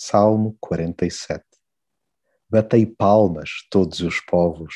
[0.00, 1.44] Salmo 47
[2.48, 4.72] Batei palmas, todos os povos,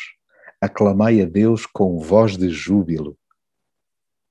[0.61, 3.17] aclamai a Deus com voz de júbilo.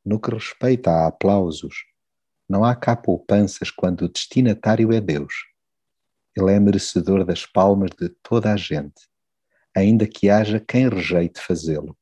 [0.04, 1.73] No que respeita a aplausos,
[2.47, 5.33] não há cá poupanças quando o destinatário é Deus.
[6.35, 9.08] Ele é merecedor das palmas de toda a gente,
[9.73, 11.98] ainda que haja quem rejeite fazê-lo.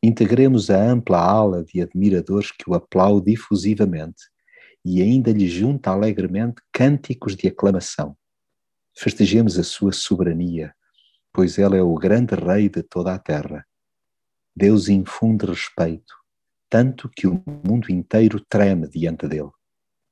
[0.00, 4.32] Integremos a ampla ala de admiradores que o aplaude efusivamente
[4.84, 8.16] e ainda lhe junta alegremente cânticos de aclamação.
[8.96, 10.74] Festejemos a sua soberania,
[11.32, 13.66] pois ele é o grande rei de toda a terra.
[14.54, 16.14] Deus infunde respeito,
[16.68, 19.50] tanto que o mundo inteiro treme diante dele,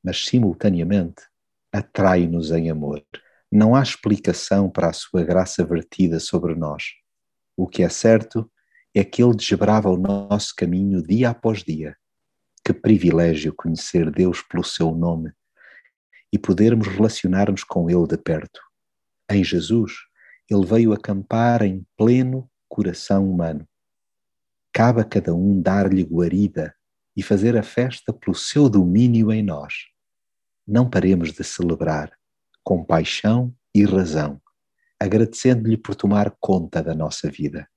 [0.02, 1.22] mas simultaneamente
[1.70, 3.04] atrai-nos em amor.
[3.50, 6.84] Não há explicação para a sua graça vertida sobre nós.
[7.56, 8.50] O que é certo
[8.94, 11.96] é que ele desbrava o nosso caminho dia após dia
[12.64, 15.32] que privilégio conhecer Deus pelo seu nome
[16.32, 18.60] e podermos relacionar-nos com Ele de perto.
[19.30, 19.92] Em Jesus,
[20.50, 23.68] Ele veio acampar em pleno coração humano.
[24.72, 26.74] Cabe a cada um dar-lhe guarida
[27.14, 29.74] e fazer a festa pelo seu domínio em nós.
[30.66, 32.10] Não paremos de celebrar,
[32.64, 34.40] com paixão e razão,
[34.98, 37.68] agradecendo-lhe por tomar conta da nossa vida.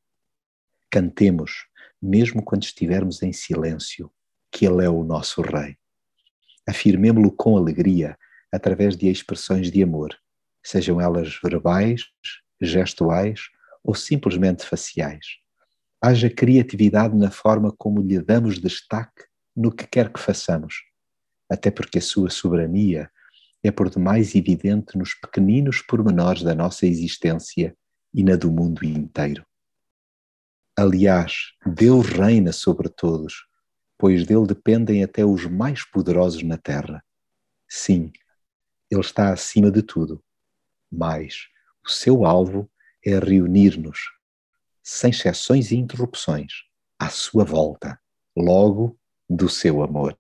[0.90, 1.68] Cantemos,
[2.02, 4.10] mesmo quando estivermos em silêncio,
[4.56, 5.78] que Ele é o nosso Rei.
[6.66, 8.18] Afirmemo-lo com alegria
[8.50, 10.18] através de expressões de amor,
[10.64, 12.06] sejam elas verbais,
[12.62, 13.50] gestuais
[13.84, 15.26] ou simplesmente faciais.
[16.02, 20.86] Haja criatividade na forma como lhe damos destaque no que quer que façamos,
[21.52, 23.12] até porque a sua soberania
[23.62, 27.76] é por demais evidente nos pequeninos pormenores da nossa existência
[28.14, 29.46] e na do mundo inteiro.
[30.78, 33.54] Aliás, Deus reina sobre todos
[33.98, 37.04] pois dele dependem até os mais poderosos na terra.
[37.68, 38.12] Sim,
[38.90, 40.24] ele está acima de tudo,
[40.92, 41.48] mas
[41.86, 42.70] o seu alvo
[43.06, 44.00] é reunir-nos,
[44.84, 46.52] sem exceções e interrupções,
[47.00, 48.00] à sua volta,
[48.36, 49.00] logo
[49.30, 50.18] do seu amor.